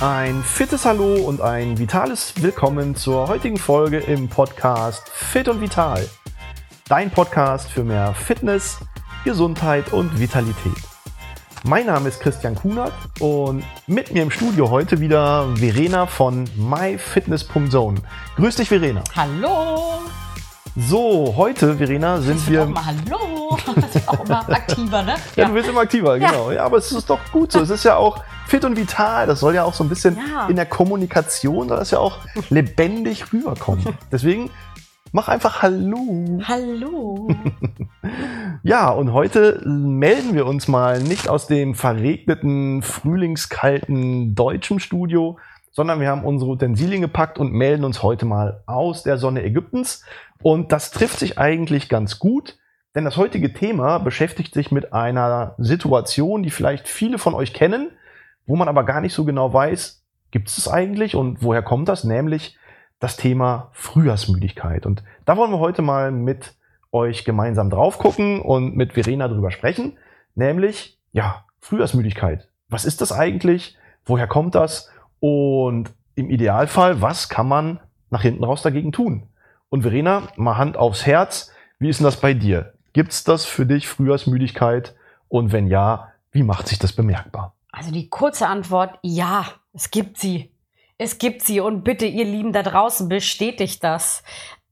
Ein 0.00 0.42
fittes 0.42 0.86
Hallo 0.86 1.16
und 1.16 1.42
ein 1.42 1.78
vitales 1.78 2.32
Willkommen 2.40 2.96
zur 2.96 3.28
heutigen 3.28 3.58
Folge 3.58 3.98
im 3.98 4.30
Podcast 4.30 5.06
Fit 5.10 5.46
und 5.46 5.60
Vital. 5.60 6.08
Dein 6.88 7.10
Podcast 7.10 7.68
für 7.68 7.84
mehr 7.84 8.14
Fitness, 8.14 8.78
Gesundheit 9.24 9.92
und 9.92 10.18
Vitalität. 10.18 10.72
Mein 11.64 11.84
Name 11.84 12.08
ist 12.08 12.20
Christian 12.20 12.54
Kunert 12.54 12.94
und 13.18 13.62
mit 13.86 14.10
mir 14.10 14.22
im 14.22 14.30
Studio 14.30 14.70
heute 14.70 15.00
wieder 15.00 15.54
Verena 15.56 16.06
von 16.06 16.48
myfitness.zone. 16.56 18.00
Grüß 18.36 18.56
dich, 18.56 18.70
Verena. 18.70 19.04
Hallo. 19.14 20.00
So, 20.76 21.34
heute, 21.36 21.76
Verena, 21.76 22.22
sind 22.22 22.48
wir. 22.48 22.62
Auch 22.62 22.68
mal 22.68 22.86
Hallo. 22.86 23.58
Das 23.76 23.96
ist 23.96 24.08
auch 24.08 24.24
immer 24.24 24.48
aktiver, 24.48 25.02
ne? 25.02 25.16
Ja, 25.36 25.46
du 25.46 25.52
bist 25.52 25.68
immer 25.68 25.80
aktiver, 25.80 26.18
genau. 26.18 26.50
Ja, 26.52 26.64
aber 26.64 26.78
es 26.78 26.90
ist 26.90 27.10
doch 27.10 27.18
gut 27.32 27.52
so. 27.52 27.60
Es 27.60 27.68
ist 27.68 27.84
ja 27.84 27.96
auch 27.96 28.22
fit 28.50 28.64
und 28.64 28.76
vital. 28.76 29.28
Das 29.28 29.38
soll 29.40 29.54
ja 29.54 29.62
auch 29.62 29.74
so 29.74 29.84
ein 29.84 29.88
bisschen 29.88 30.16
Ja. 30.16 30.48
in 30.48 30.56
der 30.56 30.66
Kommunikation, 30.66 31.68
soll 31.68 31.76
das 31.78 31.92
ja 31.92 32.00
auch 32.00 32.18
lebendig 32.50 33.32
rüberkommen. 33.32 33.86
Deswegen 34.12 34.50
mach 35.12 35.28
einfach 35.28 35.62
Hallo. 35.62 36.40
Hallo. 36.46 37.28
Ja, 38.62 38.90
und 38.90 39.14
heute 39.14 39.62
melden 39.64 40.34
wir 40.34 40.44
uns 40.44 40.68
mal 40.68 41.00
nicht 41.02 41.28
aus 41.30 41.46
dem 41.46 41.74
verregneten, 41.74 42.82
frühlingskalten 42.82 44.34
deutschen 44.34 44.80
Studio, 44.80 45.38
sondern 45.70 45.98
wir 46.00 46.08
haben 46.08 46.24
unsere 46.24 46.50
Utensilien 46.50 47.00
gepackt 47.00 47.38
und 47.38 47.52
melden 47.52 47.84
uns 47.84 48.02
heute 48.02 48.26
mal 48.26 48.62
aus 48.66 49.02
der 49.02 49.16
Sonne 49.16 49.42
Ägyptens. 49.44 50.04
Und 50.42 50.72
das 50.72 50.90
trifft 50.90 51.18
sich 51.20 51.38
eigentlich 51.38 51.88
ganz 51.88 52.18
gut, 52.18 52.58
denn 52.94 53.06
das 53.06 53.16
heutige 53.16 53.54
Thema 53.54 53.98
beschäftigt 53.98 54.52
sich 54.52 54.70
mit 54.70 54.92
einer 54.92 55.54
Situation, 55.56 56.42
die 56.42 56.50
vielleicht 56.50 56.86
viele 56.86 57.16
von 57.16 57.32
euch 57.32 57.54
kennen, 57.54 57.90
wo 58.50 58.56
man 58.56 58.66
aber 58.66 58.82
gar 58.82 59.00
nicht 59.00 59.14
so 59.14 59.24
genau 59.24 59.52
weiß, 59.52 60.02
gibt 60.32 60.48
es 60.48 60.56
das 60.56 60.66
eigentlich 60.66 61.14
und 61.14 61.40
woher 61.40 61.62
kommt 61.62 61.88
das? 61.88 62.02
Nämlich 62.02 62.58
das 62.98 63.16
Thema 63.16 63.70
Frühjahrsmüdigkeit. 63.70 64.86
Und 64.86 65.04
da 65.24 65.36
wollen 65.36 65.52
wir 65.52 65.60
heute 65.60 65.82
mal 65.82 66.10
mit 66.10 66.56
euch 66.90 67.24
gemeinsam 67.24 67.70
drauf 67.70 67.98
gucken 67.98 68.42
und 68.42 68.76
mit 68.76 68.94
Verena 68.94 69.28
drüber 69.28 69.52
sprechen. 69.52 69.98
Nämlich, 70.34 70.98
ja, 71.12 71.44
Frühjahrsmüdigkeit. 71.60 72.48
Was 72.68 72.84
ist 72.84 73.00
das 73.00 73.12
eigentlich? 73.12 73.78
Woher 74.04 74.26
kommt 74.26 74.56
das? 74.56 74.90
Und 75.20 75.92
im 76.16 76.28
Idealfall, 76.28 77.00
was 77.00 77.28
kann 77.28 77.46
man 77.46 77.78
nach 78.10 78.22
hinten 78.22 78.42
raus 78.42 78.62
dagegen 78.62 78.90
tun? 78.90 79.28
Und 79.68 79.82
Verena, 79.82 80.24
mal 80.34 80.58
Hand 80.58 80.76
aufs 80.76 81.06
Herz. 81.06 81.52
Wie 81.78 81.88
ist 81.88 82.00
denn 82.00 82.04
das 82.04 82.20
bei 82.20 82.34
dir? 82.34 82.72
Gibt's 82.94 83.22
das 83.22 83.44
für 83.44 83.64
dich 83.64 83.86
Frühjahrsmüdigkeit? 83.86 84.96
Und 85.28 85.52
wenn 85.52 85.68
ja, 85.68 86.08
wie 86.32 86.42
macht 86.42 86.66
sich 86.66 86.80
das 86.80 86.92
bemerkbar? 86.92 87.54
Also 87.72 87.90
die 87.90 88.08
kurze 88.08 88.46
Antwort, 88.46 88.98
ja, 89.02 89.46
es 89.72 89.90
gibt 89.90 90.18
sie. 90.18 90.52
Es 90.98 91.18
gibt 91.18 91.42
sie 91.42 91.60
und 91.60 91.82
bitte, 91.82 92.06
ihr 92.06 92.24
Lieben 92.24 92.52
da 92.52 92.62
draußen, 92.62 93.08
bestätigt 93.08 93.82
das. 93.82 94.22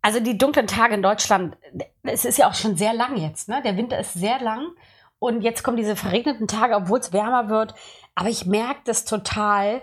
Also 0.02 0.20
die 0.20 0.38
dunklen 0.38 0.66
Tage 0.66 0.94
in 0.94 1.02
Deutschland, 1.02 1.56
es 2.02 2.24
ist 2.24 2.38
ja 2.38 2.48
auch 2.48 2.54
schon 2.54 2.76
sehr 2.76 2.92
lang 2.92 3.16
jetzt, 3.16 3.48
ne? 3.48 3.62
Der 3.64 3.76
Winter 3.76 3.98
ist 3.98 4.14
sehr 4.14 4.40
lang 4.40 4.66
und 5.18 5.42
jetzt 5.42 5.62
kommen 5.62 5.76
diese 5.76 5.96
verregneten 5.96 6.46
Tage, 6.46 6.76
obwohl 6.76 6.98
es 6.98 7.12
wärmer 7.12 7.48
wird. 7.48 7.74
Aber 8.14 8.28
ich 8.28 8.46
merke 8.46 8.80
das 8.84 9.04
total, 9.04 9.82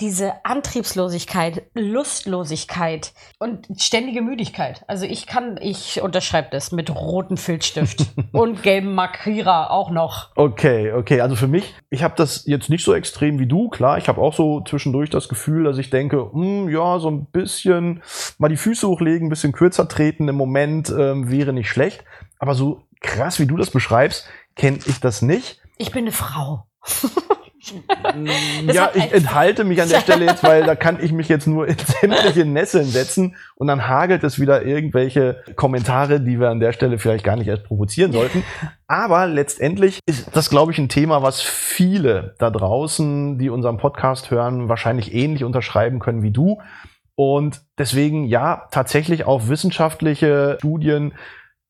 diese 0.00 0.44
Antriebslosigkeit, 0.44 1.64
Lustlosigkeit 1.74 3.12
und 3.38 3.66
ständige 3.76 4.22
Müdigkeit. 4.22 4.84
Also 4.86 5.04
ich 5.04 5.26
kann, 5.26 5.58
ich 5.60 6.00
unterschreibe 6.00 6.48
das 6.50 6.72
mit 6.72 6.94
rotem 6.94 7.36
Filzstift 7.36 8.06
und 8.32 8.62
gelbem 8.62 8.94
Markierer 8.94 9.70
auch 9.70 9.90
noch. 9.90 10.30
Okay, 10.36 10.92
okay. 10.92 11.20
Also 11.20 11.36
für 11.36 11.48
mich, 11.48 11.74
ich 11.90 12.02
habe 12.02 12.14
das 12.16 12.44
jetzt 12.46 12.70
nicht 12.70 12.84
so 12.84 12.94
extrem 12.94 13.38
wie 13.38 13.46
du. 13.46 13.68
Klar, 13.68 13.98
ich 13.98 14.08
habe 14.08 14.20
auch 14.20 14.34
so 14.34 14.62
zwischendurch 14.62 15.10
das 15.10 15.28
Gefühl, 15.28 15.64
dass 15.64 15.78
ich 15.78 15.90
denke, 15.90 16.30
hm, 16.32 16.68
ja, 16.70 16.98
so 16.98 17.10
ein 17.10 17.26
bisschen 17.26 18.02
mal 18.38 18.48
die 18.48 18.56
Füße 18.56 18.86
hochlegen, 18.88 19.26
ein 19.26 19.30
bisschen 19.30 19.52
kürzer 19.52 19.88
treten 19.88 20.28
im 20.28 20.36
Moment 20.36 20.90
ähm, 20.90 21.30
wäre 21.30 21.52
nicht 21.52 21.68
schlecht. 21.68 22.04
Aber 22.38 22.54
so 22.54 22.82
krass, 23.00 23.38
wie 23.38 23.46
du 23.46 23.56
das 23.56 23.70
beschreibst, 23.70 24.26
kenne 24.56 24.78
ich 24.86 25.00
das 25.00 25.22
nicht. 25.22 25.60
Ich 25.78 25.90
bin 25.90 26.04
eine 26.04 26.12
Frau. 26.12 26.66
Ja, 28.72 28.90
ich 28.92 29.12
enthalte 29.12 29.64
mich 29.64 29.80
an 29.80 29.88
der 29.88 30.00
Stelle 30.00 30.26
jetzt, 30.26 30.42
weil 30.42 30.64
da 30.64 30.74
kann 30.74 30.98
ich 31.00 31.12
mich 31.12 31.28
jetzt 31.28 31.46
nur 31.46 31.68
in 31.68 31.76
sämtliche 31.78 32.44
Nesseln 32.44 32.86
setzen 32.86 33.36
und 33.54 33.68
dann 33.68 33.86
hagelt 33.86 34.24
es 34.24 34.40
wieder 34.40 34.64
irgendwelche 34.64 35.42
Kommentare, 35.56 36.20
die 36.20 36.40
wir 36.40 36.50
an 36.50 36.60
der 36.60 36.72
Stelle 36.72 36.98
vielleicht 36.98 37.24
gar 37.24 37.36
nicht 37.36 37.48
erst 37.48 37.64
provozieren 37.64 38.12
sollten. 38.12 38.42
Aber 38.86 39.26
letztendlich 39.26 40.00
ist 40.06 40.36
das, 40.36 40.50
glaube 40.50 40.72
ich, 40.72 40.78
ein 40.78 40.88
Thema, 40.88 41.22
was 41.22 41.40
viele 41.40 42.34
da 42.38 42.50
draußen, 42.50 43.38
die 43.38 43.50
unseren 43.50 43.78
Podcast 43.78 44.30
hören, 44.30 44.68
wahrscheinlich 44.68 45.14
ähnlich 45.14 45.44
unterschreiben 45.44 45.98
können 45.98 46.22
wie 46.22 46.32
du. 46.32 46.60
Und 47.14 47.62
deswegen, 47.78 48.24
ja, 48.24 48.66
tatsächlich 48.70 49.24
auch 49.26 49.48
wissenschaftliche 49.48 50.56
Studien 50.58 51.12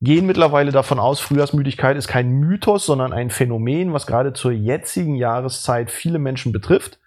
gehen 0.02 0.26
mittlerweile 0.26 0.72
davon 0.72 0.98
aus, 0.98 1.20
Frühjahrsmüdigkeit 1.20 1.96
ist 1.96 2.08
kein 2.08 2.32
Mythos, 2.32 2.84
sondern 2.84 3.12
ein 3.12 3.30
Phänomen, 3.30 3.92
was 3.92 4.06
gerade 4.06 4.32
zur 4.32 4.50
jetzigen 4.50 5.14
Jahreszeit 5.14 5.90
viele 5.90 6.18
Menschen 6.18 6.52
betrifft. 6.52 6.98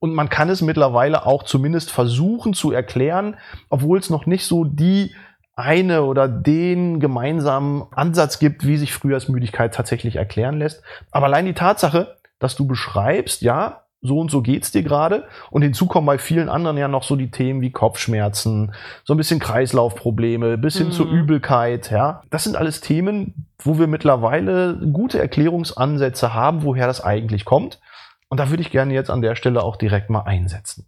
Und 0.00 0.14
man 0.14 0.28
kann 0.28 0.48
es 0.48 0.62
mittlerweile 0.62 1.26
auch 1.26 1.42
zumindest 1.42 1.90
versuchen 1.90 2.54
zu 2.54 2.72
erklären, 2.72 3.36
obwohl 3.68 3.98
es 3.98 4.10
noch 4.10 4.26
nicht 4.26 4.46
so 4.46 4.64
die 4.64 5.14
eine 5.56 6.04
oder 6.04 6.28
den 6.28 7.00
gemeinsamen 7.00 7.84
Ansatz 7.90 8.38
gibt, 8.38 8.64
wie 8.64 8.76
sich 8.76 8.94
Frühjahrsmüdigkeit 8.94 9.74
tatsächlich 9.74 10.16
erklären 10.16 10.58
lässt. 10.58 10.82
Aber 11.10 11.26
allein 11.26 11.46
die 11.46 11.54
Tatsache, 11.54 12.16
dass 12.38 12.54
du 12.54 12.66
beschreibst, 12.66 13.42
ja, 13.42 13.82
so 14.00 14.18
und 14.18 14.30
so 14.30 14.42
geht's 14.42 14.70
dir 14.70 14.82
gerade. 14.82 15.24
Und 15.50 15.62
hinzu 15.62 15.86
kommen 15.86 16.06
bei 16.06 16.18
vielen 16.18 16.48
anderen 16.48 16.76
ja 16.76 16.88
noch 16.88 17.02
so 17.02 17.16
die 17.16 17.30
Themen 17.30 17.60
wie 17.60 17.70
Kopfschmerzen, 17.72 18.72
so 19.04 19.14
ein 19.14 19.16
bisschen 19.16 19.40
Kreislaufprobleme, 19.40 20.56
bis 20.58 20.78
hin 20.78 20.88
Mhm. 20.88 20.92
zur 20.92 21.06
Übelkeit, 21.10 21.90
ja. 21.90 22.22
Das 22.30 22.44
sind 22.44 22.56
alles 22.56 22.80
Themen, 22.80 23.46
wo 23.58 23.78
wir 23.78 23.86
mittlerweile 23.88 24.76
gute 24.92 25.18
Erklärungsansätze 25.18 26.32
haben, 26.34 26.62
woher 26.62 26.86
das 26.86 27.02
eigentlich 27.02 27.44
kommt. 27.44 27.80
Und 28.28 28.38
da 28.38 28.50
würde 28.50 28.62
ich 28.62 28.70
gerne 28.70 28.94
jetzt 28.94 29.10
an 29.10 29.22
der 29.22 29.34
Stelle 29.34 29.62
auch 29.62 29.76
direkt 29.76 30.10
mal 30.10 30.20
einsetzen. 30.22 30.86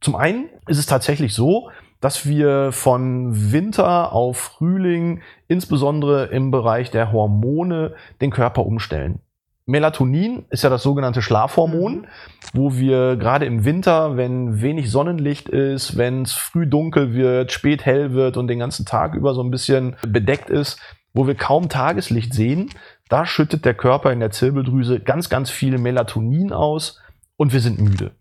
Zum 0.00 0.14
einen 0.14 0.48
ist 0.68 0.78
es 0.78 0.86
tatsächlich 0.86 1.34
so, 1.34 1.70
dass 2.00 2.26
wir 2.26 2.70
von 2.70 3.50
Winter 3.52 4.12
auf 4.12 4.36
Frühling, 4.38 5.22
insbesondere 5.48 6.26
im 6.26 6.52
Bereich 6.52 6.92
der 6.92 7.10
Hormone, 7.10 7.94
den 8.20 8.30
Körper 8.30 8.64
umstellen. 8.64 9.20
Melatonin 9.68 10.46
ist 10.48 10.64
ja 10.64 10.70
das 10.70 10.82
sogenannte 10.82 11.20
Schlafhormon, 11.20 12.06
wo 12.54 12.76
wir 12.76 13.16
gerade 13.16 13.44
im 13.44 13.66
Winter, 13.66 14.16
wenn 14.16 14.62
wenig 14.62 14.90
Sonnenlicht 14.90 15.50
ist, 15.50 15.98
wenn 15.98 16.22
es 16.22 16.32
früh 16.32 16.66
dunkel 16.66 17.12
wird, 17.12 17.52
spät 17.52 17.84
hell 17.84 18.14
wird 18.14 18.38
und 18.38 18.48
den 18.48 18.58
ganzen 18.58 18.86
Tag 18.86 19.14
über 19.14 19.34
so 19.34 19.42
ein 19.42 19.50
bisschen 19.50 19.96
bedeckt 20.06 20.48
ist, 20.48 20.80
wo 21.12 21.26
wir 21.26 21.34
kaum 21.34 21.68
Tageslicht 21.68 22.32
sehen, 22.32 22.70
da 23.10 23.26
schüttet 23.26 23.66
der 23.66 23.74
Körper 23.74 24.10
in 24.10 24.20
der 24.20 24.30
Zirbeldrüse 24.30 25.00
ganz, 25.00 25.28
ganz 25.28 25.50
viel 25.50 25.76
Melatonin 25.76 26.50
aus 26.50 26.98
und 27.36 27.52
wir 27.52 27.60
sind 27.60 27.78
müde. 27.78 28.12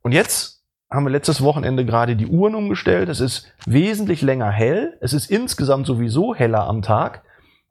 Und 0.00 0.12
jetzt 0.12 0.64
haben 0.90 1.04
wir 1.04 1.10
letztes 1.10 1.42
Wochenende 1.42 1.84
gerade 1.84 2.16
die 2.16 2.28
Uhren 2.28 2.54
umgestellt. 2.54 3.10
Es 3.10 3.20
ist 3.20 3.52
wesentlich 3.66 4.22
länger 4.22 4.50
hell. 4.50 4.96
Es 5.02 5.12
ist 5.12 5.30
insgesamt 5.30 5.86
sowieso 5.86 6.34
heller 6.34 6.66
am 6.66 6.80
Tag. 6.80 7.24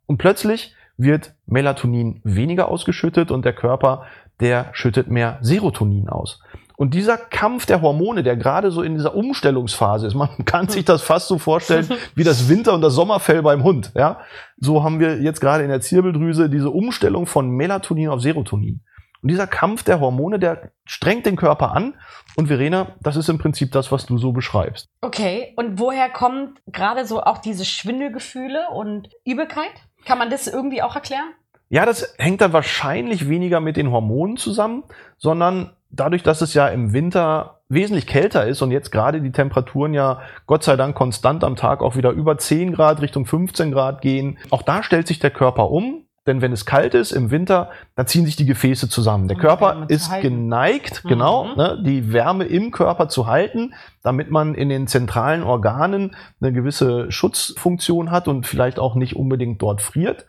Und 0.05 0.19
plötzlich 0.19 0.75
wird 0.97 1.33
Melatonin 1.45 2.21
weniger 2.23 2.69
ausgeschüttet 2.69 3.31
und 3.31 3.45
der 3.45 3.53
Körper, 3.53 4.03
der 4.39 4.69
schüttet 4.73 5.09
mehr 5.09 5.37
Serotonin 5.41 6.09
aus. 6.09 6.41
Und 6.75 6.93
dieser 6.93 7.17
Kampf 7.17 7.65
der 7.65 7.81
Hormone, 7.81 8.21
der 8.21 8.37
gerade 8.37 8.69
so 8.69 8.83
in 8.83 8.93
dieser 8.93 9.15
Umstellungsphase 9.15 10.05
ist, 10.05 10.13
man 10.13 10.45
kann 10.45 10.67
sich 10.67 10.85
das 10.85 11.01
fast 11.01 11.27
so 11.27 11.39
vorstellen 11.39 11.89
wie 12.15 12.23
das 12.23 12.49
Winter- 12.49 12.75
und 12.75 12.81
das 12.81 12.93
Sommerfell 12.93 13.41
beim 13.41 13.63
Hund. 13.63 13.91
Ja? 13.95 14.19
So 14.57 14.83
haben 14.83 14.99
wir 14.99 15.19
jetzt 15.19 15.41
gerade 15.41 15.63
in 15.63 15.69
der 15.69 15.81
Zirbeldrüse 15.81 16.51
diese 16.51 16.69
Umstellung 16.69 17.25
von 17.25 17.49
Melatonin 17.49 18.09
auf 18.09 18.21
Serotonin. 18.21 18.81
Und 19.23 19.31
dieser 19.31 19.47
Kampf 19.47 19.83
der 19.83 19.99
Hormone, 19.99 20.37
der 20.37 20.71
strengt 20.85 21.25
den 21.25 21.35
Körper 21.35 21.71
an. 21.71 21.95
Und 22.35 22.47
Verena, 22.47 22.95
das 23.01 23.15
ist 23.15 23.29
im 23.29 23.39
Prinzip 23.39 23.71
das, 23.71 23.91
was 23.91 24.05
du 24.05 24.19
so 24.19 24.31
beschreibst. 24.31 24.87
Okay, 25.01 25.53
und 25.57 25.79
woher 25.79 26.09
kommt 26.09 26.59
gerade 26.67 27.05
so 27.05 27.23
auch 27.23 27.39
diese 27.39 27.65
Schwindelgefühle 27.65 28.69
und 28.71 29.09
Übelkeit? 29.25 29.71
Kann 30.07 30.17
man 30.17 30.29
das 30.29 30.47
irgendwie 30.47 30.81
auch 30.81 30.95
erklären? 30.95 31.33
Ja, 31.67 31.85
das 31.85 32.15
hängt 32.17 32.39
dann 32.39 32.53
wahrscheinlich 32.53 33.27
weniger 33.27 33.59
mit 33.59 33.75
den 33.75 33.91
Hormonen 33.91 34.37
zusammen, 34.37 34.85
sondern 35.17 35.71
dadurch, 35.89 36.23
dass 36.23 36.39
es 36.39 36.53
ja 36.53 36.69
im 36.69 36.93
Winter 36.93 37.59
wesentlich 37.67 38.07
kälter 38.07 38.45
ist 38.47 38.61
und 38.61 38.71
jetzt 38.71 38.93
gerade 38.93 39.19
die 39.19 39.33
Temperaturen 39.33 39.93
ja 39.93 40.21
Gott 40.45 40.63
sei 40.63 40.77
Dank 40.77 40.95
konstant 40.95 41.43
am 41.43 41.57
Tag 41.57 41.81
auch 41.81 41.97
wieder 41.97 42.11
über 42.11 42.37
10 42.37 42.71
Grad 42.71 43.01
Richtung 43.01 43.25
15 43.25 43.73
Grad 43.73 44.01
gehen. 44.01 44.37
Auch 44.49 44.61
da 44.61 44.81
stellt 44.81 45.07
sich 45.07 45.19
der 45.19 45.31
Körper 45.31 45.69
um, 45.69 46.05
denn 46.27 46.41
wenn 46.41 46.51
es 46.51 46.65
kalt 46.65 46.93
ist 46.93 47.11
im 47.11 47.31
Winter, 47.31 47.69
dann 47.95 48.05
ziehen 48.07 48.25
sich 48.25 48.35
die 48.35 48.45
Gefäße 48.45 48.89
zusammen. 48.89 49.27
Der 49.27 49.37
Um 49.37 49.41
Körper 49.41 49.85
ist 49.87 50.11
geneigt, 50.21 51.03
Mhm. 51.03 51.09
genau, 51.09 51.55
ne, 51.55 51.81
die 51.83 52.11
Wärme 52.13 52.43
im 52.45 52.71
Körper 52.71 53.07
zu 53.09 53.27
halten, 53.27 53.73
damit 54.03 54.29
man 54.29 54.53
in 54.55 54.69
den 54.69 54.87
zentralen 54.87 55.43
Organen 55.43 56.15
eine 56.41 56.51
gewisse 56.53 57.11
Schutzfunktion 57.11 58.11
hat 58.11 58.27
und 58.27 58.45
vielleicht 58.45 58.79
auch 58.79 58.95
nicht 58.95 59.15
unbedingt 59.15 59.61
dort 59.61 59.81
friert. 59.81 60.25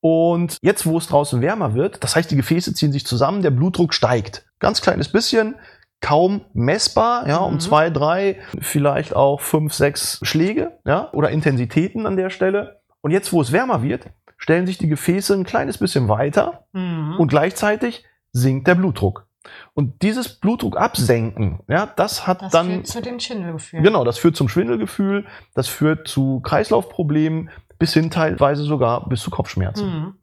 Und 0.00 0.58
jetzt, 0.60 0.84
wo 0.86 0.98
es 0.98 1.06
draußen 1.06 1.40
wärmer 1.40 1.74
wird, 1.74 2.04
das 2.04 2.14
heißt, 2.16 2.30
die 2.30 2.36
Gefäße 2.36 2.74
ziehen 2.74 2.92
sich 2.92 3.06
zusammen, 3.06 3.40
der 3.42 3.50
Blutdruck 3.50 3.94
steigt. 3.94 4.44
Ganz 4.58 4.82
kleines 4.82 5.08
bisschen, 5.08 5.54
kaum 6.02 6.42
messbar, 6.52 7.26
ja, 7.26 7.38
um 7.38 7.54
Mhm. 7.54 7.60
zwei, 7.60 7.88
drei, 7.88 8.36
vielleicht 8.60 9.16
auch 9.16 9.40
fünf, 9.40 9.72
sechs 9.72 10.20
Schläge, 10.22 10.72
ja, 10.84 11.08
oder 11.12 11.30
Intensitäten 11.30 12.04
an 12.06 12.16
der 12.18 12.28
Stelle. 12.28 12.80
Und 13.00 13.12
jetzt, 13.12 13.32
wo 13.32 13.40
es 13.40 13.52
wärmer 13.52 13.82
wird, 13.82 14.04
stellen 14.36 14.66
sich 14.66 14.78
die 14.78 14.88
Gefäße 14.88 15.34
ein 15.34 15.44
kleines 15.44 15.78
bisschen 15.78 16.08
weiter 16.08 16.66
Mhm. 16.72 17.16
und 17.18 17.28
gleichzeitig 17.28 18.04
sinkt 18.32 18.66
der 18.66 18.74
Blutdruck. 18.74 19.26
Und 19.74 20.00
dieses 20.02 20.40
Blutdruck 20.40 20.76
absenken, 20.78 21.60
ja, 21.68 21.86
das 21.86 22.26
hat 22.26 22.40
das 22.42 22.52
dann 22.52 22.66
führt 22.68 22.86
zu 22.86 23.02
den 23.02 23.20
Schindelgefühlen. 23.20 23.84
Genau, 23.84 24.04
das 24.04 24.18
führt 24.18 24.36
zum 24.36 24.48
Schwindelgefühl, 24.48 25.26
das 25.54 25.68
führt 25.68 26.08
zu 26.08 26.40
Kreislaufproblemen, 26.40 27.50
bis 27.78 27.92
hin 27.92 28.10
teilweise 28.10 28.62
sogar 28.62 29.08
bis 29.08 29.20
zu 29.20 29.30
Kopfschmerzen. 29.30 29.86
Mhm. 29.86 30.14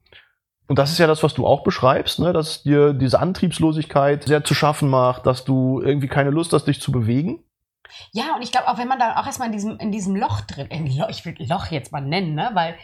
Und 0.68 0.80
das 0.80 0.92
ist 0.92 1.00
ja 1.00 1.08
das, 1.08 1.22
was 1.22 1.34
du 1.34 1.46
auch 1.46 1.64
beschreibst, 1.64 2.20
ne? 2.20 2.32
dass 2.32 2.64
dir 2.64 2.94
diese 2.94 3.20
Antriebslosigkeit 3.20 4.24
sehr 4.24 4.44
zu 4.44 4.54
schaffen 4.54 4.90
macht, 4.90 5.26
dass 5.26 5.44
du 5.44 5.82
irgendwie 5.82 6.08
keine 6.08 6.30
Lust 6.30 6.54
hast, 6.54 6.66
dich 6.66 6.82
zu 6.82 6.92
bewegen. 6.92 7.44
Ja, 8.14 8.36
und 8.36 8.42
ich 8.42 8.54
glaube, 8.54 8.70
auch 8.70 8.78
wenn 8.78 8.88
man 8.88 8.98
da 8.98 9.18
auch 9.18 9.26
erstmal 9.26 9.48
in 9.50 9.52
diesem, 9.52 9.78
in 9.80 9.92
diesem 9.92 10.16
Loch 10.16 10.42
drin, 10.42 10.68
in 10.68 10.88
Loch, 10.98 11.10
ich 11.10 11.26
will 11.26 11.36
Loch 11.40 11.68
jetzt 11.68 11.92
mal 11.92 12.00
nennen, 12.02 12.36
ne? 12.36 12.52
weil 12.54 12.76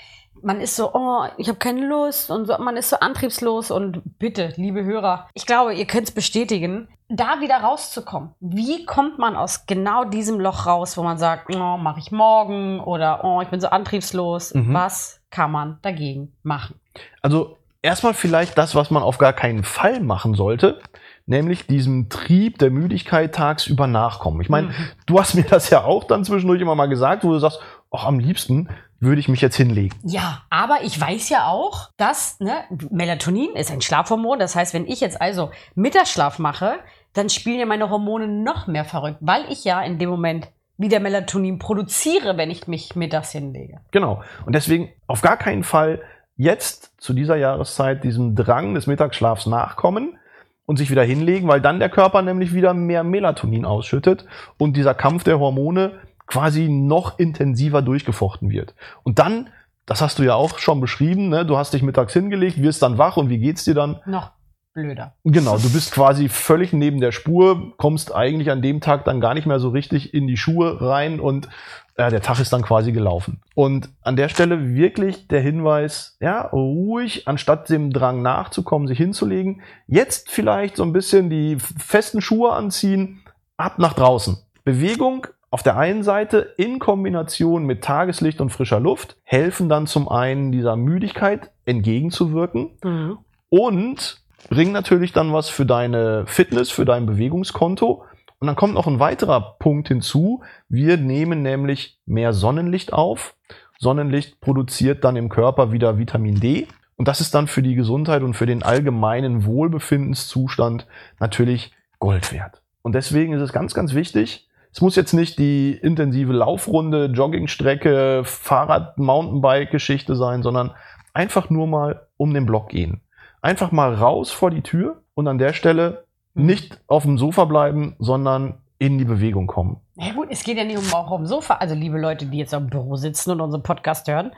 man 0.41 0.59
ist 0.61 0.75
so, 0.75 0.93
oh, 0.93 1.25
ich 1.37 1.47
habe 1.47 1.59
keine 1.59 1.85
Lust 1.87 2.29
und 2.31 2.45
so, 2.45 2.57
man 2.59 2.77
ist 2.77 2.89
so 2.89 2.97
antriebslos 2.99 3.71
und 3.71 4.01
bitte, 4.19 4.53
liebe 4.55 4.83
Hörer, 4.83 5.27
ich 5.33 5.45
glaube, 5.45 5.73
ihr 5.73 5.85
könnt 5.85 6.07
es 6.07 6.11
bestätigen, 6.13 6.87
da 7.09 7.39
wieder 7.39 7.57
rauszukommen. 7.57 8.31
Wie 8.39 8.85
kommt 8.85 9.17
man 9.17 9.35
aus 9.35 9.65
genau 9.65 10.03
diesem 10.03 10.39
Loch 10.39 10.65
raus, 10.65 10.97
wo 10.97 11.03
man 11.03 11.17
sagt, 11.17 11.53
oh, 11.55 11.77
mache 11.77 11.99
ich 11.99 12.11
morgen 12.11 12.79
oder 12.81 13.23
oh, 13.23 13.41
ich 13.41 13.47
bin 13.47 13.61
so 13.61 13.67
antriebslos. 13.67 14.53
Mhm. 14.53 14.73
Was 14.73 15.21
kann 15.29 15.51
man 15.51 15.79
dagegen 15.81 16.33
machen? 16.43 16.79
Also 17.21 17.57
erstmal 17.81 18.13
vielleicht 18.13 18.57
das, 18.57 18.75
was 18.75 18.91
man 18.91 19.03
auf 19.03 19.17
gar 19.17 19.33
keinen 19.33 19.63
Fall 19.63 20.01
machen 20.01 20.33
sollte, 20.33 20.81
nämlich 21.25 21.67
diesem 21.67 22.09
Trieb 22.09 22.57
der 22.59 22.71
Müdigkeit 22.71 23.33
tagsüber 23.35 23.87
nachkommen. 23.87 24.41
Ich 24.41 24.49
meine, 24.49 24.67
Mhm. 24.67 24.73
du 25.05 25.19
hast 25.19 25.33
mir 25.35 25.43
das 25.43 25.69
ja 25.69 25.83
auch 25.83 26.03
dann 26.03 26.25
zwischendurch 26.25 26.61
immer 26.61 26.75
mal 26.75 26.87
gesagt, 26.87 27.23
wo 27.23 27.31
du 27.31 27.39
sagst, 27.39 27.59
ach, 27.91 28.05
am 28.05 28.19
liebsten 28.19 28.69
würde 28.99 29.19
ich 29.19 29.27
mich 29.27 29.41
jetzt 29.41 29.55
hinlegen. 29.55 29.95
Ja, 30.03 30.41
aber 30.49 30.79
ich 30.83 30.99
weiß 30.99 31.29
ja 31.29 31.47
auch, 31.47 31.89
dass 31.97 32.39
ne, 32.39 32.63
Melatonin 32.89 33.55
ist 33.55 33.71
ein 33.71 33.81
Schlafhormon. 33.81 34.39
Das 34.39 34.55
heißt, 34.55 34.73
wenn 34.73 34.87
ich 34.87 35.01
jetzt 35.01 35.21
also 35.21 35.51
Mittagsschlaf 35.75 36.39
mache, 36.39 36.79
dann 37.13 37.29
spielen 37.29 37.59
ja 37.59 37.65
meine 37.65 37.89
Hormone 37.89 38.27
noch 38.27 38.67
mehr 38.67 38.85
verrückt, 38.85 39.17
weil 39.21 39.43
ich 39.49 39.63
ja 39.63 39.81
in 39.81 39.99
dem 39.99 40.09
Moment 40.09 40.49
wieder 40.77 40.99
Melatonin 40.99 41.59
produziere, 41.59 42.37
wenn 42.37 42.51
ich 42.51 42.67
mich 42.67 42.95
mittags 42.95 43.31
hinlege. 43.31 43.79
Genau. 43.91 44.23
Und 44.45 44.53
deswegen 44.53 44.89
auf 45.07 45.21
gar 45.21 45.37
keinen 45.37 45.63
Fall 45.63 46.01
jetzt 46.35 46.93
zu 47.01 47.13
dieser 47.13 47.35
Jahreszeit 47.35 48.03
diesem 48.03 48.35
Drang 48.35 48.75
des 48.75 48.85
Mittagsschlafs 48.85 49.47
nachkommen 49.47 50.19
und 50.67 50.77
sich 50.77 50.91
wieder 50.91 51.03
hinlegen, 51.03 51.47
weil 51.47 51.61
dann 51.61 51.79
der 51.79 51.89
Körper 51.89 52.21
nämlich 52.21 52.53
wieder 52.53 52.75
mehr 52.75 53.03
Melatonin 53.03 53.65
ausschüttet 53.65 54.25
und 54.57 54.77
dieser 54.77 54.93
Kampf 54.93 55.23
der 55.23 55.39
Hormone 55.39 55.99
quasi 56.27 56.67
noch 56.69 57.17
intensiver 57.19 57.81
durchgefochten 57.81 58.49
wird. 58.49 58.75
Und 59.03 59.19
dann, 59.19 59.49
das 59.85 60.01
hast 60.01 60.19
du 60.19 60.23
ja 60.23 60.35
auch 60.35 60.59
schon 60.59 60.81
beschrieben, 60.81 61.29
ne? 61.29 61.45
du 61.45 61.57
hast 61.57 61.73
dich 61.73 61.81
mittags 61.81 62.13
hingelegt, 62.13 62.61
wirst 62.61 62.81
dann 62.81 62.97
wach 62.97 63.17
und 63.17 63.29
wie 63.29 63.39
geht's 63.39 63.63
dir 63.63 63.73
dann? 63.73 64.01
Noch 64.05 64.31
blöder. 64.73 65.15
Genau, 65.23 65.57
du 65.57 65.71
bist 65.71 65.91
quasi 65.91 66.29
völlig 66.29 66.71
neben 66.71 67.01
der 67.01 67.11
Spur, 67.11 67.73
kommst 67.77 68.13
eigentlich 68.13 68.51
an 68.51 68.61
dem 68.61 68.79
Tag 68.79 69.05
dann 69.05 69.19
gar 69.19 69.33
nicht 69.33 69.47
mehr 69.47 69.59
so 69.59 69.69
richtig 69.69 70.13
in 70.13 70.27
die 70.27 70.37
Schuhe 70.37 70.81
rein 70.81 71.19
und 71.19 71.49
ja, 71.97 72.11
der 72.11 72.21
Tag 72.21 72.39
ist 72.39 72.53
dann 72.53 72.61
quasi 72.61 72.91
gelaufen. 72.91 73.41
Und 73.55 73.89
an 74.03 74.15
der 74.15 74.29
Stelle 74.29 74.75
wirklich 74.75 75.27
der 75.27 75.41
Hinweis, 75.41 76.15
ja, 76.19 76.41
ruhig, 76.41 77.27
anstatt 77.27 77.69
dem 77.69 77.91
Drang 77.91 78.21
nachzukommen, 78.21 78.87
sich 78.87 78.99
hinzulegen, 78.99 79.61
jetzt 79.87 80.29
vielleicht 80.29 80.75
so 80.75 80.83
ein 80.83 80.93
bisschen 80.93 81.31
die 81.31 81.57
festen 81.57 82.21
Schuhe 82.21 82.53
anziehen, 82.53 83.21
ab 83.57 83.79
nach 83.79 83.93
draußen. 83.93 84.37
Bewegung 84.63 85.25
auf 85.49 85.63
der 85.63 85.77
einen 85.77 86.03
Seite 86.03 86.53
in 86.57 86.79
Kombination 86.79 87.65
mit 87.65 87.83
Tageslicht 87.83 88.41
und 88.41 88.49
frischer 88.49 88.79
Luft 88.79 89.17
helfen 89.23 89.69
dann 89.69 89.87
zum 89.87 90.09
einen 90.09 90.51
dieser 90.51 90.75
Müdigkeit 90.75 91.51
entgegenzuwirken 91.65 92.71
Mhm. 92.83 93.17
und 93.49 94.21
bringen 94.49 94.73
natürlich 94.73 95.13
dann 95.13 95.33
was 95.33 95.49
für 95.49 95.65
deine 95.65 96.25
Fitness, 96.27 96.69
für 96.69 96.85
dein 96.85 97.05
Bewegungskonto. 97.05 98.03
Und 98.39 98.47
dann 98.47 98.55
kommt 98.55 98.75
noch 98.75 98.87
ein 98.87 98.99
weiterer 98.99 99.55
Punkt 99.57 99.87
hinzu. 99.87 100.41
Wir 100.69 100.97
nehmen 100.97 101.41
nämlich 101.41 101.99
mehr 102.05 102.33
Sonnenlicht 102.33 102.93
auf. 102.93 103.35
Sonnenlicht 103.79 104.41
produziert 104.41 105.03
dann 105.03 105.15
im 105.15 105.29
Körper 105.29 105.71
wieder 105.71 105.97
Vitamin 105.97 106.39
D. 106.39 106.67
Und 106.97 107.07
das 107.07 107.19
ist 107.21 107.33
dann 107.35 107.47
für 107.47 107.61
die 107.63 107.75
Gesundheit 107.75 108.21
und 108.21 108.35
für 108.35 108.45
den 108.45 108.63
allgemeinen 108.63 109.45
Wohlbefindenszustand 109.45 110.87
natürlich 111.19 111.71
Gold 111.99 112.31
wert. 112.31 112.61
Und 112.81 112.93
deswegen 112.93 113.33
ist 113.33 113.41
es 113.41 113.53
ganz, 113.53 113.73
ganz 113.73 113.93
wichtig, 113.93 114.46
es 114.77 114.81
muss 114.81 114.95
jetzt 114.95 115.13
nicht 115.13 115.39
die 115.39 115.71
intensive 115.71 116.31
Laufrunde, 116.31 117.05
Joggingstrecke, 117.05 118.21
Fahrrad, 118.23 118.99
Mountainbike-Geschichte 118.99 120.15
sein, 120.15 120.43
sondern 120.43 120.75
einfach 121.15 121.49
nur 121.49 121.65
mal 121.65 122.05
um 122.15 122.31
den 122.31 122.45
Block 122.45 122.69
gehen. 122.69 123.01
Einfach 123.41 123.71
mal 123.71 123.95
raus 123.95 124.29
vor 124.29 124.51
die 124.51 124.61
Tür 124.61 125.01
und 125.15 125.27
an 125.27 125.39
der 125.39 125.53
Stelle 125.53 126.05
nicht 126.35 126.79
auf 126.85 127.01
dem 127.01 127.17
Sofa 127.17 127.45
bleiben, 127.45 127.95
sondern 127.97 128.59
in 128.77 128.99
die 128.99 129.05
Bewegung 129.05 129.47
kommen. 129.47 129.77
Ja 129.95 130.13
gut, 130.13 130.27
es 130.29 130.43
geht 130.43 130.59
ja 130.59 130.63
nicht 130.63 130.77
um 130.77 130.93
auch 130.93 131.09
um 131.09 131.25
Sofa. 131.25 131.55
Also 131.55 131.73
liebe 131.73 131.99
Leute, 131.99 132.27
die 132.27 132.37
jetzt 132.37 132.53
am 132.53 132.67
Büro 132.67 132.97
sitzen 132.97 133.31
und 133.31 133.41
unseren 133.41 133.63
Podcast 133.63 134.07
hören, 134.07 134.31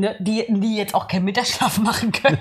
ne, 0.00 0.16
die, 0.20 0.44
die 0.48 0.76
jetzt 0.76 0.94
auch 0.94 1.08
keinen 1.08 1.24
Mittagsschlaf 1.24 1.78
machen 1.82 2.12
können. 2.12 2.38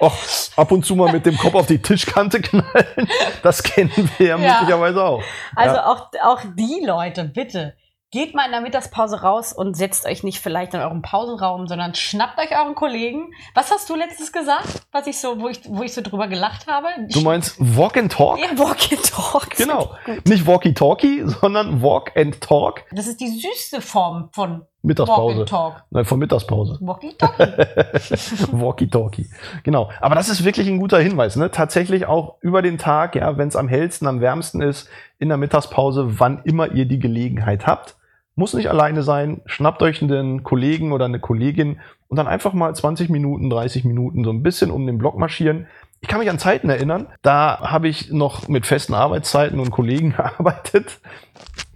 Och, 0.00 0.12
ab 0.56 0.72
und 0.72 0.84
zu 0.84 0.94
mal 0.96 1.12
mit 1.12 1.26
dem 1.26 1.36
Kopf 1.36 1.54
auf 1.54 1.66
die 1.66 1.80
Tischkante 1.80 2.40
knallen, 2.40 3.08
das 3.42 3.62
kennen 3.62 4.10
wir 4.18 4.26
ja, 4.26 4.36
Ja. 4.38 4.52
möglicherweise 4.60 5.02
auch. 5.04 5.22
Also 5.56 5.76
Ja. 5.76 5.86
auch, 5.86 6.08
auch 6.22 6.40
die 6.56 6.82
Leute, 6.84 7.24
bitte, 7.24 7.74
geht 8.10 8.34
mal 8.34 8.44
in 8.44 8.52
der 8.52 8.60
Mittagspause 8.60 9.22
raus 9.22 9.54
und 9.54 9.74
setzt 9.74 10.04
euch 10.04 10.22
nicht 10.22 10.38
vielleicht 10.40 10.74
in 10.74 10.80
eurem 10.80 11.00
Pausenraum, 11.00 11.66
sondern 11.66 11.94
schnappt 11.94 12.38
euch 12.38 12.50
euren 12.54 12.74
Kollegen. 12.74 13.32
Was 13.54 13.70
hast 13.70 13.88
du 13.88 13.96
letztens 13.96 14.32
gesagt, 14.32 14.82
was 14.92 15.06
ich 15.06 15.18
so, 15.18 15.40
wo 15.40 15.48
ich, 15.48 15.60
wo 15.66 15.82
ich 15.82 15.94
so 15.94 16.02
drüber 16.02 16.28
gelacht 16.28 16.66
habe? 16.66 16.88
Du 17.08 17.22
meinst 17.22 17.56
Walk 17.58 17.96
and 17.96 18.12
Talk? 18.12 18.38
ja, 18.38 18.48
Walk 18.58 18.92
and 18.92 19.10
Talk. 19.10 19.50
Genau. 19.56 19.94
Nicht 20.26 20.46
Walkie-Talkie, 20.46 21.22
sondern 21.26 21.80
Walk 21.82 22.14
and 22.14 22.38
Talk. 22.42 22.84
Das 22.92 23.06
ist 23.06 23.18
die 23.18 23.28
süße 23.28 23.80
Form 23.80 24.28
von 24.32 24.66
Mittagspause. 24.82 25.40
and 25.40 25.48
Talk. 25.48 25.84
Nein, 25.90 26.04
von 26.04 26.18
Mittagspause. 26.18 26.78
Walkie 26.80 27.14
Talkie. 27.16 27.42
Walkie-Talkie. 28.52 29.26
Genau. 29.62 29.90
Aber 30.00 30.14
das 30.14 30.28
ist 30.28 30.44
wirklich 30.44 30.68
ein 30.68 30.78
guter 30.78 30.98
Hinweis. 30.98 31.36
Ne? 31.36 31.50
Tatsächlich 31.50 32.06
auch 32.06 32.36
über 32.40 32.62
den 32.62 32.78
Tag, 32.78 33.14
ja, 33.14 33.38
wenn 33.38 33.48
es 33.48 33.56
am 33.56 33.68
hellsten, 33.68 34.06
am 34.08 34.20
wärmsten 34.20 34.60
ist, 34.60 34.88
in 35.18 35.28
der 35.28 35.38
Mittagspause, 35.38 36.18
wann 36.18 36.42
immer 36.44 36.72
ihr 36.72 36.86
die 36.86 36.98
Gelegenheit 36.98 37.66
habt. 37.66 37.96
Muss 38.34 38.54
nicht 38.54 38.70
alleine 38.70 39.02
sein. 39.02 39.42
Schnappt 39.46 39.82
euch 39.82 40.02
einen 40.02 40.42
Kollegen 40.42 40.92
oder 40.92 41.04
eine 41.04 41.20
Kollegin 41.20 41.80
und 42.08 42.16
dann 42.16 42.26
einfach 42.26 42.52
mal 42.52 42.74
20 42.74 43.08
Minuten, 43.08 43.50
30 43.50 43.84
Minuten 43.84 44.24
so 44.24 44.30
ein 44.30 44.42
bisschen 44.42 44.70
um 44.70 44.86
den 44.86 44.98
Block 44.98 45.16
marschieren. 45.18 45.66
Ich 46.00 46.08
kann 46.08 46.18
mich 46.18 46.30
an 46.30 46.38
Zeiten 46.38 46.68
erinnern, 46.68 47.06
da 47.22 47.60
habe 47.60 47.86
ich 47.86 48.10
noch 48.10 48.48
mit 48.48 48.66
festen 48.66 48.94
Arbeitszeiten 48.94 49.60
und 49.60 49.70
Kollegen 49.70 50.10
gearbeitet. 50.16 51.00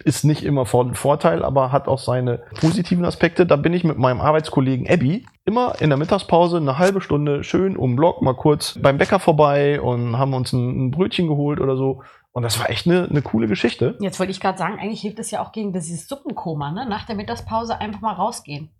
Ist 0.07 0.25
nicht 0.25 0.45
immer 0.45 0.67
von 0.67 0.95
Vorteil, 0.95 1.45
aber 1.45 1.73
hat 1.73 1.89
auch 1.89 1.99
seine 1.99 2.39
positiven 2.61 3.05
Aspekte. 3.05 3.45
Da 3.45 3.57
bin 3.57 3.73
ich 3.73 3.83
mit 3.83 3.99
meinem 3.99 4.21
Arbeitskollegen 4.21 4.89
Abby 4.89 5.27
immer 5.45 5.81
in 5.81 5.91
der 5.91 5.97
Mittagspause 5.97 6.59
eine 6.59 6.79
halbe 6.79 7.01
Stunde 7.01 7.43
schön 7.43 7.77
um 7.77 7.97
Block 7.97 8.23
mal 8.23 8.35
kurz 8.35 8.79
beim 8.81 8.99
Bäcker 8.99 9.19
vorbei 9.19 9.81
und 9.81 10.17
haben 10.17 10.33
uns 10.33 10.53
ein, 10.53 10.87
ein 10.87 10.91
Brötchen 10.93 11.27
geholt 11.27 11.59
oder 11.59 11.77
so. 11.77 12.05
Und 12.31 12.45
das 12.45 12.61
war 12.61 12.71
echt 12.71 12.87
eine, 12.87 13.09
eine 13.11 13.21
coole 13.21 13.49
Geschichte. 13.49 13.97
Jetzt 13.99 14.21
wollte 14.21 14.31
ich 14.31 14.39
gerade 14.39 14.59
sagen, 14.59 14.79
eigentlich 14.79 15.01
hilft 15.01 15.19
es 15.19 15.33
ja 15.33 15.43
auch 15.43 15.51
gegen 15.51 15.73
dieses 15.73 16.07
Suppenkoma, 16.07 16.71
ne? 16.71 16.87
Nach 16.89 17.05
der 17.05 17.17
Mittagspause 17.17 17.81
einfach 17.81 18.01
mal 18.01 18.13
rausgehen. 18.13 18.71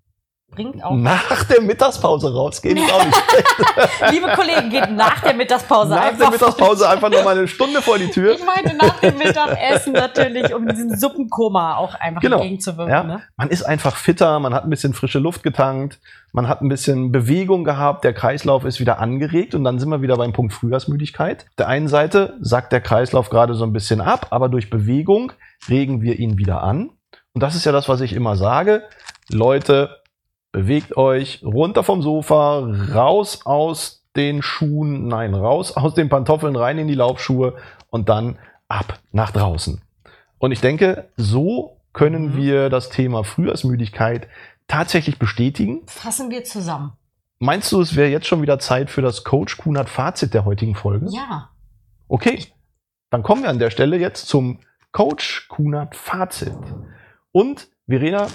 Bringt 0.53 0.83
auch. 0.83 0.95
Nach 0.95 1.43
der 1.45 1.61
Mittagspause 1.61 2.33
rausgehen 2.33 2.77
ist 2.77 2.93
auch 2.93 3.05
nicht 3.05 3.17
schlecht. 3.17 4.13
Liebe 4.13 4.29
Kollegen, 4.29 4.71
geht 4.71 4.91
nach 4.93 5.21
der 5.21 5.35
Mittagspause 5.35 5.91
Nach 5.91 6.03
einfach 6.03 6.19
der 6.19 6.31
Mittagspause 6.31 6.89
einfach 6.89 7.11
noch 7.11 7.25
mal 7.25 7.37
eine 7.37 7.49
Stunde 7.49 7.83
vor 7.83 7.99
die 7.99 8.09
Tür. 8.09 8.37
Ich 8.37 8.45
meinte 8.45 8.77
nach 8.77 9.01
dem 9.01 9.19
Mittagessen 9.19 9.93
natürlich, 9.93 10.55
um 10.55 10.67
diesen 10.69 10.97
Suppenkoma 10.97 11.77
auch 11.77 11.95
einfach 11.97 12.21
Genau. 12.23 12.37
entgegenzuwirken. 12.37 12.95
Ja. 12.95 13.03
Ne? 13.03 13.23
Man 13.37 13.51
ist 13.51 13.65
einfach 13.65 13.97
fitter, 13.97 14.39
man 14.39 14.55
hat 14.55 14.63
ein 14.65 14.71
bisschen 14.71 14.95
frische 14.95 15.19
Luft 15.19 15.43
getankt, 15.43 15.99
man 16.33 16.47
hat 16.49 16.63
ein 16.63 16.69
bisschen 16.69 17.11
Bewegung 17.11 17.65
gehabt, 17.65 18.05
der 18.05 18.15
Kreislauf 18.15 18.65
ist 18.65 18.79
wieder 18.79 19.01
angeregt 19.01 19.55
und 19.57 19.65
dann 19.65 19.81
sind 19.81 19.89
wir 19.89 20.01
wieder 20.01 20.17
beim 20.17 20.33
Punkt 20.33 20.53
Frühjahrsmüdigkeit. 20.53 21.43
Auf 21.49 21.57
der 21.59 21.67
einen 21.69 21.89
Seite 21.89 22.37
sackt 22.41 22.71
der 22.73 22.81
Kreislauf 22.81 23.31
gerade 23.31 23.55
so 23.55 23.65
ein 23.65 23.73
bisschen 23.73 24.01
ab, 24.01 24.29
aber 24.31 24.49
durch 24.49 24.71
Bewegung 24.71 25.33
regen 25.69 26.03
wir 26.03 26.21
ihn 26.21 26.39
wieder 26.39 26.63
an. 26.63 26.91
Und 27.35 27.43
das 27.43 27.57
ist 27.57 27.67
ja 27.67 27.73
das, 27.73 27.89
was 27.89 28.01
ich 28.01 28.13
immer 28.13 28.37
sage. 28.37 28.85
Leute, 29.29 29.97
bewegt 30.57 30.97
euch 30.97 31.43
runter 31.45 31.85
vom 31.85 32.01
Sofa, 32.01 32.61
raus 32.95 33.41
aus 33.45 34.07
den 34.17 34.41
Schuhen, 34.41 35.07
nein, 35.07 35.35
raus 35.35 35.77
aus 35.77 35.93
den 35.93 36.09
Pantoffeln, 36.09 36.57
rein 36.57 36.79
in 36.79 36.89
die 36.89 36.95
Laufschuhe 36.95 37.57
und 37.91 38.09
dann 38.09 38.39
ab 38.67 38.99
nach 39.13 39.33
draußen. 39.33 39.83
Und 40.39 40.53
ich 40.53 40.63
denke, 40.63 41.11
so 41.19 41.77
können 41.93 42.29
Mhm. 42.33 42.37
wir 42.39 42.71
das 42.71 42.89
Thema 42.89 43.23
Frühjahrsmüdigkeit 43.23 44.29
tatsächlich 44.67 45.19
bestätigen. 45.19 45.83
Fassen 45.89 46.31
wir 46.31 46.43
zusammen. 46.45 46.93
Meinst 47.39 47.71
du, 47.73 47.83
es 47.83 47.95
wäre 47.95 48.09
jetzt 48.09 48.27
schon 48.27 48.41
wieder 48.41 48.59
Zeit 48.59 48.89
für 48.89 49.03
das 49.03 49.25
Coach 49.25 49.59
Kunert 49.59 49.91
Fazit 49.91 50.33
der 50.33 50.47
heutigen 50.47 50.75
Folge? 50.75 51.07
Ja. 51.11 51.51
Okay, 52.09 52.39
Dann 53.11 53.23
kommen 53.23 53.43
wir 53.43 53.51
an 53.51 53.59
der 53.59 53.69
Stelle 53.71 53.99
jetzt 53.99 54.27
zum 54.27 54.61
Coach 54.93 55.49
Kunert 55.49 55.95
Fazit. 55.95 56.57
Und 57.31 57.69
Verena, 57.87 58.27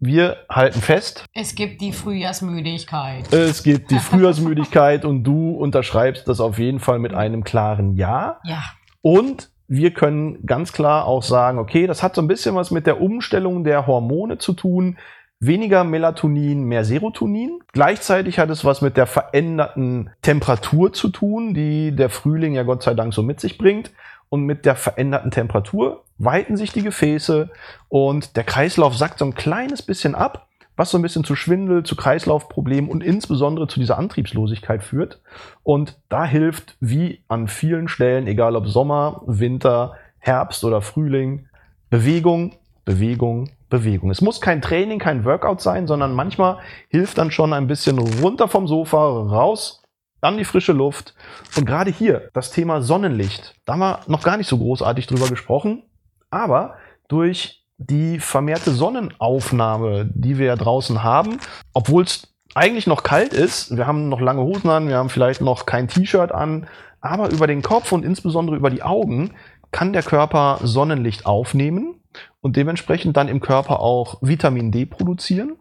wir 0.00 0.38
halten 0.48 0.80
fest. 0.80 1.24
Es 1.34 1.54
gibt 1.54 1.80
die 1.80 1.92
Frühjahrsmüdigkeit. 1.92 3.32
Es 3.32 3.62
gibt 3.62 3.90
die 3.90 3.98
Frühjahrsmüdigkeit 3.98 5.04
und 5.04 5.24
du 5.24 5.50
unterschreibst 5.52 6.28
das 6.28 6.40
auf 6.40 6.58
jeden 6.58 6.78
Fall 6.80 6.98
mit 6.98 7.14
einem 7.14 7.42
klaren 7.44 7.96
Ja. 7.96 8.38
Ja. 8.44 8.62
Und 9.02 9.50
wir 9.66 9.92
können 9.92 10.46
ganz 10.46 10.72
klar 10.72 11.04
auch 11.04 11.22
sagen, 11.22 11.58
okay, 11.58 11.86
das 11.86 12.02
hat 12.02 12.14
so 12.14 12.22
ein 12.22 12.28
bisschen 12.28 12.54
was 12.54 12.70
mit 12.70 12.86
der 12.86 13.00
Umstellung 13.00 13.64
der 13.64 13.86
Hormone 13.86 14.38
zu 14.38 14.54
tun. 14.54 14.96
Weniger 15.40 15.84
Melatonin, 15.84 16.64
mehr 16.64 16.84
Serotonin. 16.84 17.60
Gleichzeitig 17.72 18.38
hat 18.38 18.50
es 18.50 18.64
was 18.64 18.80
mit 18.80 18.96
der 18.96 19.06
veränderten 19.06 20.10
Temperatur 20.22 20.92
zu 20.92 21.10
tun, 21.10 21.54
die 21.54 21.94
der 21.94 22.08
Frühling 22.08 22.54
ja 22.54 22.64
Gott 22.64 22.82
sei 22.82 22.94
Dank 22.94 23.14
so 23.14 23.22
mit 23.22 23.40
sich 23.40 23.58
bringt. 23.58 23.92
Und 24.30 24.44
mit 24.44 24.64
der 24.64 24.76
veränderten 24.76 25.30
Temperatur 25.30 26.04
weiten 26.18 26.56
sich 26.56 26.72
die 26.72 26.82
Gefäße 26.82 27.50
und 27.88 28.36
der 28.36 28.44
Kreislauf 28.44 28.96
sackt 28.96 29.18
so 29.18 29.24
ein 29.24 29.34
kleines 29.34 29.82
bisschen 29.82 30.14
ab, 30.14 30.48
was 30.76 30.90
so 30.90 30.98
ein 30.98 31.02
bisschen 31.02 31.24
zu 31.24 31.34
Schwindel, 31.34 31.82
zu 31.82 31.96
Kreislaufproblemen 31.96 32.90
und 32.90 33.02
insbesondere 33.02 33.66
zu 33.66 33.80
dieser 33.80 33.98
Antriebslosigkeit 33.98 34.82
führt. 34.82 35.20
Und 35.64 35.98
da 36.08 36.24
hilft, 36.24 36.76
wie 36.80 37.22
an 37.28 37.48
vielen 37.48 37.88
Stellen, 37.88 38.26
egal 38.26 38.54
ob 38.54 38.68
Sommer, 38.68 39.22
Winter, 39.26 39.94
Herbst 40.18 40.64
oder 40.64 40.80
Frühling, 40.80 41.48
Bewegung, 41.90 42.54
Bewegung, 42.84 43.50
Bewegung. 43.70 44.10
Es 44.10 44.20
muss 44.20 44.40
kein 44.40 44.62
Training, 44.62 44.98
kein 44.98 45.24
Workout 45.24 45.60
sein, 45.60 45.86
sondern 45.86 46.14
manchmal 46.14 46.58
hilft 46.88 47.18
dann 47.18 47.30
schon 47.30 47.52
ein 47.52 47.66
bisschen 47.66 47.98
runter 47.98 48.48
vom 48.48 48.68
Sofa, 48.68 48.98
raus 48.98 49.82
an 50.20 50.38
die 50.38 50.44
frische 50.44 50.72
Luft. 50.72 51.14
Und 51.56 51.64
gerade 51.64 51.90
hier 51.90 52.30
das 52.34 52.50
Thema 52.50 52.82
Sonnenlicht. 52.82 53.54
Da 53.64 53.74
haben 53.74 53.80
wir 53.80 54.00
noch 54.06 54.22
gar 54.22 54.36
nicht 54.36 54.48
so 54.48 54.58
großartig 54.58 55.06
drüber 55.06 55.28
gesprochen, 55.28 55.84
aber 56.30 56.76
durch 57.08 57.64
die 57.78 58.18
vermehrte 58.18 58.72
Sonnenaufnahme, 58.72 60.10
die 60.12 60.38
wir 60.38 60.46
ja 60.46 60.56
draußen 60.56 61.02
haben, 61.02 61.38
obwohl 61.72 62.02
es 62.02 62.34
eigentlich 62.54 62.86
noch 62.86 63.02
kalt 63.02 63.32
ist, 63.32 63.76
wir 63.76 63.86
haben 63.86 64.08
noch 64.08 64.20
lange 64.20 64.42
Hosen 64.42 64.68
an, 64.68 64.88
wir 64.88 64.96
haben 64.96 65.10
vielleicht 65.10 65.40
noch 65.40 65.64
kein 65.64 65.86
T-Shirt 65.86 66.32
an, 66.32 66.66
aber 67.00 67.30
über 67.30 67.46
den 67.46 67.62
Kopf 67.62 67.92
und 67.92 68.04
insbesondere 68.04 68.56
über 68.56 68.70
die 68.70 68.82
Augen 68.82 69.34
kann 69.70 69.92
der 69.92 70.02
Körper 70.02 70.58
Sonnenlicht 70.62 71.26
aufnehmen 71.26 72.00
und 72.40 72.56
dementsprechend 72.56 73.16
dann 73.16 73.28
im 73.28 73.40
Körper 73.40 73.80
auch 73.80 74.18
Vitamin 74.22 74.72
D 74.72 74.86
produzieren. 74.86 75.56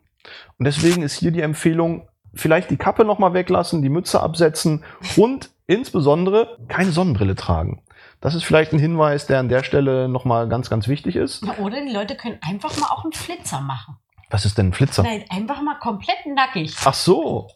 Und 0.57 0.65
deswegen 0.65 1.03
ist 1.03 1.19
hier 1.19 1.31
die 1.31 1.41
Empfehlung, 1.41 2.07
vielleicht 2.38 2.70
die 2.70 2.77
Kappe 2.77 3.06
nochmal 3.06 3.34
weglassen, 3.34 3.82
die 3.82 3.89
Mütze 3.89 4.22
absetzen 4.22 4.84
und 5.15 5.50
insbesondere 5.67 6.58
keine 6.67 6.91
Sonnenbrille 6.91 7.36
tragen. 7.36 7.82
Das 8.22 8.34
ist 8.34 8.44
vielleicht 8.44 8.74
ein 8.74 8.79
Hinweis, 8.79 9.27
der 9.27 9.39
an 9.39 9.50
der 9.50 9.63
Stelle 9.63 10.08
nochmal 10.10 10.48
ganz, 10.48 10.70
ganz 10.70 10.88
wichtig 10.88 11.15
ist. 11.15 11.44
Oder 11.60 11.82
die 11.82 11.91
Leute 11.91 12.15
können 12.15 12.39
einfach 12.41 12.75
mal 12.77 12.88
auch 12.88 13.03
einen 13.03 13.13
Flitzer 13.13 13.62
machen. 13.62 13.98
Was 14.29 14.46
ist 14.46 14.58
denn 14.58 14.70
ein 14.70 14.74
Flitzer? 14.74 15.03
Nein, 15.03 15.24
einfach 15.29 15.62
mal 15.62 15.75
komplett 15.79 16.25
nackig. 16.25 16.75
Ach 16.84 16.94
so. 16.94 17.48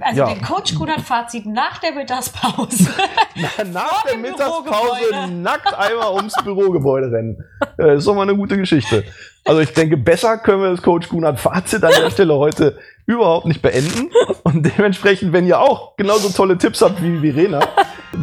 Also 0.00 0.20
Ja. 0.20 0.26
den 0.34 0.42
Coach 0.42 0.74
Kunert 0.74 1.00
Fazit 1.00 1.46
nach 1.46 1.78
der 1.78 1.92
Mittagspause. 1.92 2.90
Nach 3.72 4.02
der 4.04 4.18
Mittagspause 4.18 5.28
nackt 5.30 5.72
einmal 5.72 6.12
ums 6.14 6.34
Bürogebäude 6.42 7.10
rennen. 7.12 7.44
Äh, 7.78 7.96
ist 7.96 8.06
doch 8.06 8.14
mal 8.14 8.22
eine 8.22 8.34
gute 8.36 8.56
Geschichte. 8.56 9.04
Also 9.44 9.60
ich 9.60 9.72
denke, 9.72 9.96
besser 9.96 10.38
können 10.38 10.62
wir 10.62 10.70
das 10.70 10.82
Coach 10.82 11.08
Kunert 11.08 11.38
Fazit 11.38 11.84
an 11.84 11.92
der 12.00 12.10
Stelle 12.10 12.34
heute 12.34 12.78
überhaupt 13.06 13.46
nicht 13.46 13.62
beenden. 13.62 14.10
Und 14.42 14.64
dementsprechend, 14.76 15.32
wenn 15.32 15.46
ihr 15.46 15.60
auch 15.60 15.96
genauso 15.96 16.28
tolle 16.30 16.58
Tipps 16.58 16.82
habt 16.82 17.00
wie 17.02 17.20
Verena, 17.30 17.60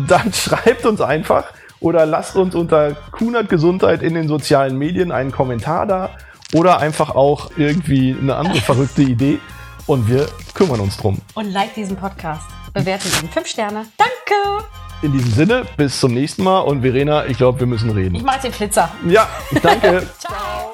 dann 0.08 0.34
schreibt 0.34 0.86
uns 0.86 1.00
einfach 1.02 1.46
oder 1.80 2.06
lasst 2.06 2.36
uns 2.36 2.54
unter 2.56 2.96
Kunert 3.12 3.48
Gesundheit 3.50 4.02
in 4.02 4.14
den 4.14 4.28
sozialen 4.28 4.78
Medien 4.78 5.12
einen 5.12 5.32
Kommentar 5.32 5.86
da 5.88 6.10
oder 6.54 6.80
einfach 6.80 7.16
auch 7.16 7.52
irgendwie 7.58 8.16
eine 8.20 8.36
andere 8.36 8.60
verrückte 8.62 9.02
Idee 9.04 9.40
und 9.88 10.08
wir 10.10 10.28
kümmern 10.54 10.80
uns 10.80 10.98
drum. 10.98 11.20
Und 11.36 11.52
like 11.52 11.74
diesen 11.76 11.96
Podcast. 11.98 12.46
Bewertet 12.74 13.22
ihn. 13.22 13.30
Fünf 13.30 13.48
Sterne. 13.48 13.86
Danke. 13.98 14.66
In 15.02 15.12
diesem 15.14 15.32
Sinne, 15.32 15.64
bis 15.78 16.00
zum 16.00 16.14
nächsten 16.14 16.44
Mal 16.44 16.60
und 16.62 16.82
Verena, 16.82 17.26
ich 17.26 17.38
glaube, 17.38 17.60
wir 17.60 17.68
müssen 17.68 17.90
Ich 17.92 17.96
reden. 17.96 18.24
mache 18.24 18.36
jetzt 18.36 18.44
den 18.46 18.54
Flitzer. 18.54 18.90
Ja, 19.08 19.28
danke. 19.62 20.08
Ciao. 20.20 20.74